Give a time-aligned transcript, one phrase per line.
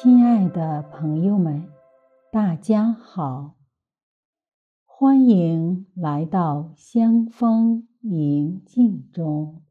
[0.00, 1.68] 亲爱的朋友们，
[2.30, 3.56] 大家好，
[4.84, 9.64] 欢迎来到香风宁静中。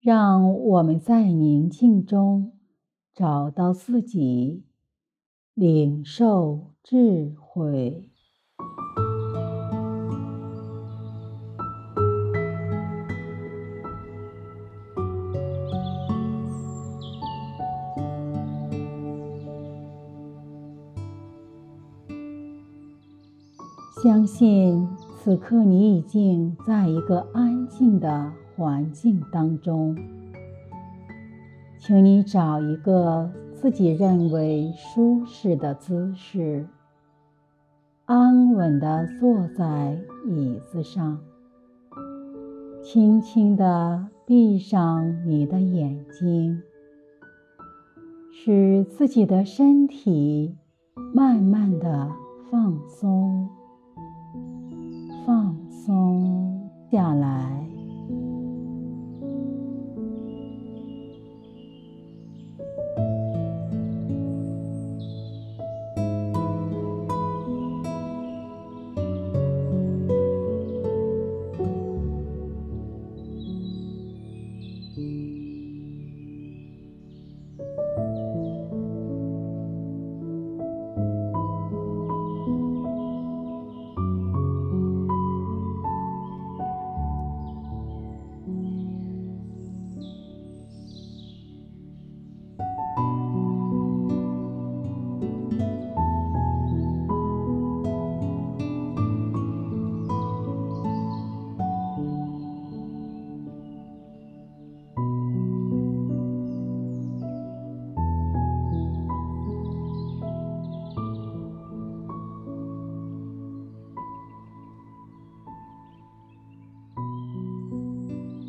[0.00, 2.58] 让我们在宁静中
[3.14, 4.64] 找到自己，
[5.52, 8.10] 领受智慧。
[24.06, 29.98] 相信此刻你已经在一个安静的环境当中，
[31.76, 36.68] 请你找一个自己认为舒适的姿势，
[38.04, 41.18] 安稳地坐在椅子上，
[42.84, 46.62] 轻轻地闭上你的眼睛，
[48.30, 50.54] 使自己的身体
[51.12, 52.08] 慢慢地
[52.48, 53.48] 放松。
[55.26, 57.75] 放松下来。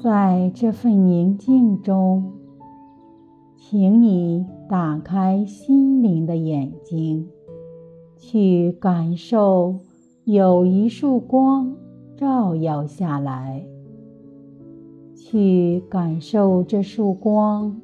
[0.08, 2.32] 在这份宁静中，
[3.58, 7.28] 请你打开心灵的眼睛，
[8.16, 9.76] 去感受
[10.24, 11.76] 有一束光
[12.16, 13.68] 照耀下来，
[15.14, 17.82] 去感受这束光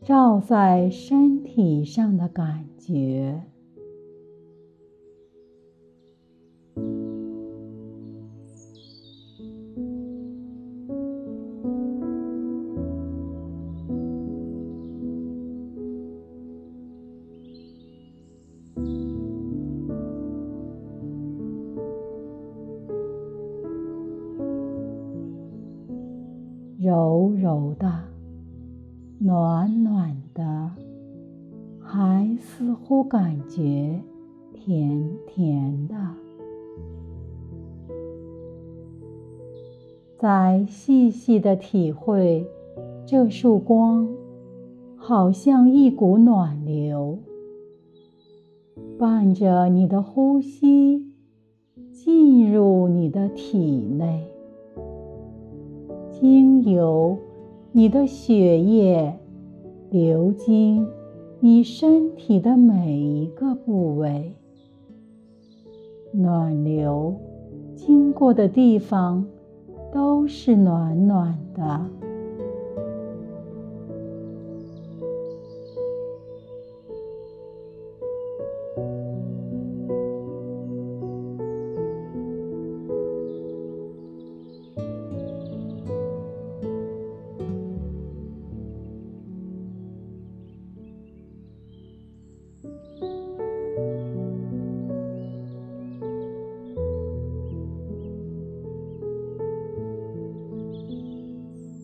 [0.00, 3.42] 照在身体上的感觉。
[27.46, 27.88] 柔的，
[29.20, 30.72] 暖暖的，
[31.78, 34.00] 还似乎感觉
[34.52, 35.94] 甜甜的。
[40.18, 42.44] 再细细的体会，
[43.06, 44.08] 这束光
[44.96, 47.16] 好像一股暖流，
[48.98, 51.12] 伴着你的呼吸
[51.92, 54.26] 进入你的体内。
[56.10, 57.16] 经由
[57.76, 59.18] 你的血液
[59.90, 60.88] 流经
[61.40, 64.34] 你身体的每一个部位，
[66.10, 67.14] 暖流
[67.74, 69.26] 经过的地方
[69.92, 72.05] 都是暖暖的。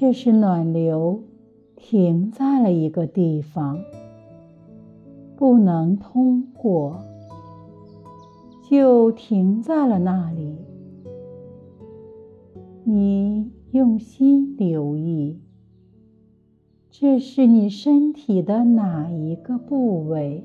[0.03, 1.23] 这是暖流
[1.77, 3.79] 停在了一个地方，
[5.37, 7.05] 不能通过，
[8.69, 10.57] 就停在了那里。
[12.83, 15.39] 你用心留意，
[16.91, 20.43] 这是你身体的哪一个部位？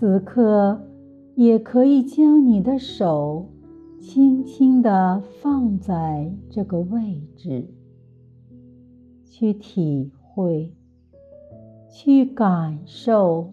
[0.00, 0.80] 此刻，
[1.34, 3.50] 也可以将你的手
[4.00, 7.66] 轻轻地放在这个位置，
[9.26, 10.72] 去体会，
[11.90, 13.52] 去感受。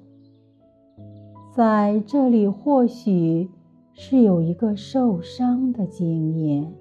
[1.54, 3.50] 在这里，或许
[3.92, 6.72] 是有一个受伤的经验，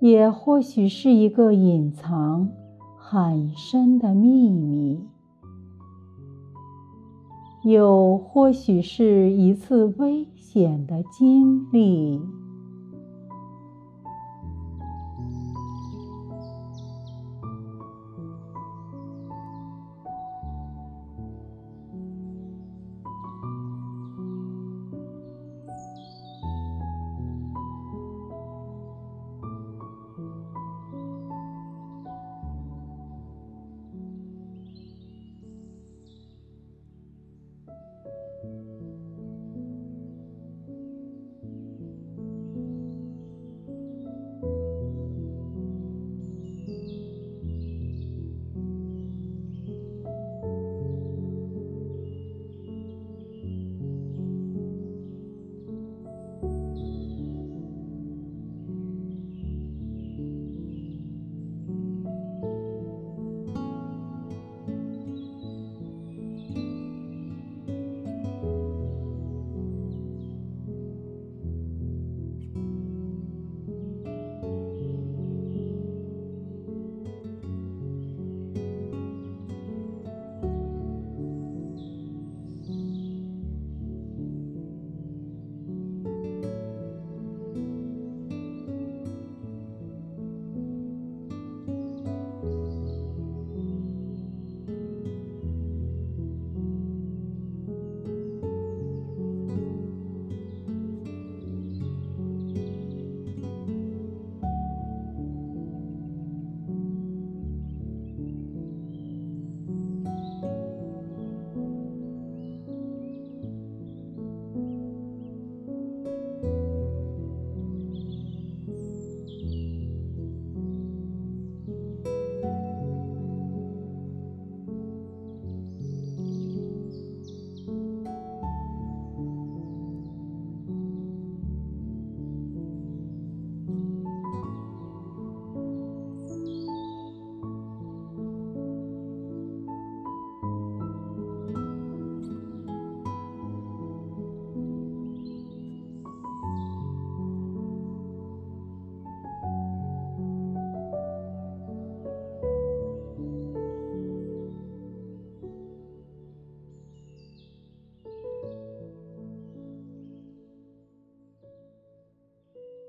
[0.00, 2.48] 也或许是一个隐藏
[2.96, 4.98] 很深的秘密。
[7.64, 12.20] 又或许是一次危险的经历。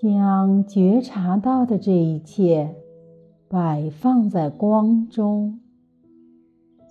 [0.04, 2.76] 将觉察到的这一切
[3.48, 5.62] 摆放在光中，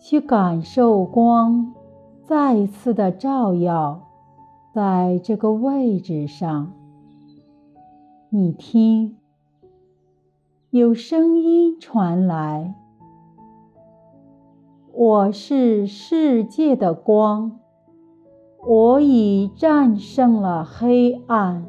[0.02, 1.74] 去感受光
[2.24, 4.08] 再次的照耀
[4.72, 6.72] 在这个位置上。
[8.30, 9.18] 你听，
[10.70, 12.74] 有声音传来
[14.90, 17.58] ：“我是世界的光，
[18.66, 21.66] 我已战胜了黑暗。”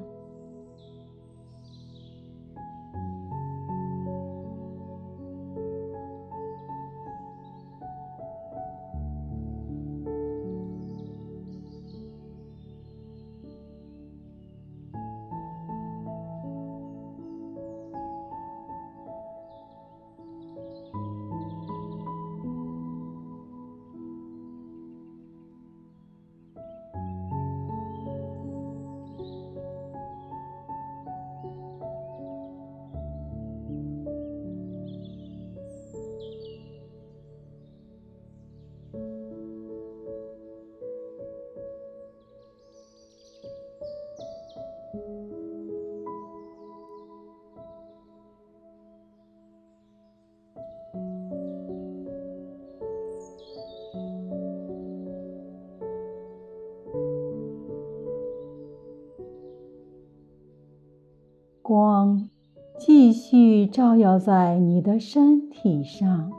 [63.74, 66.32] 照耀在你的身体上，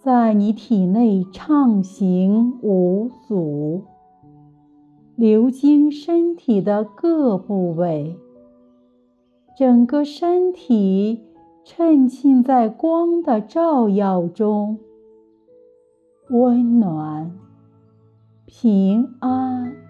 [0.00, 3.84] 在你体内畅行无阻，
[5.14, 8.16] 流经身体的各部位，
[9.56, 11.22] 整个身体
[11.64, 14.80] 沉浸在光的照耀中，
[16.30, 17.30] 温暖、
[18.44, 19.81] 平安。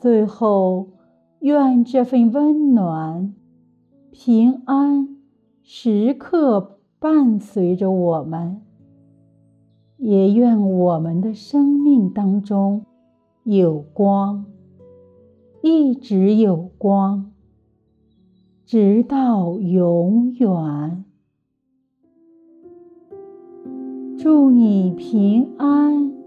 [0.00, 0.88] 最后，
[1.38, 3.32] 愿这份温暖、
[4.10, 5.16] 平安
[5.62, 8.62] 时刻伴随着我们，
[9.98, 12.84] 也愿我们的生命当中
[13.44, 14.46] 有光，
[15.62, 17.32] 一直有光，
[18.64, 21.04] 直到永远。
[24.16, 26.21] 祝你平安。